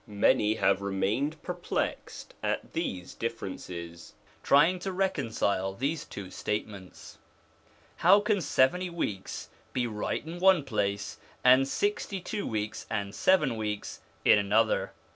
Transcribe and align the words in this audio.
Many 0.07 0.55
have 0.55 0.81
remained 0.81 1.39
perplexed 1.43 2.33
at 2.41 2.73
these 2.73 3.13
differences, 3.13 4.13
trying 4.41 4.79
to 4.79 4.91
reconcile 4.91 5.75
these 5.75 6.05
two 6.05 6.31
statements. 6.31 7.19
How 7.97 8.19
can 8.19 8.41
seventy 8.41 8.89
weeks 8.89 9.49
be 9.73 9.85
right 9.85 10.25
in 10.25 10.39
one 10.39 10.63
place, 10.63 11.19
and 11.43 11.67
sixty 11.67 12.19
two 12.19 12.47
weeks 12.47 12.87
and 12.89 13.13
seven 13.13 13.57
weeks 13.57 14.01
in 14.25 14.39
another 14.39 14.93